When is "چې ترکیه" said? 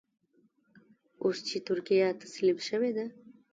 1.47-2.07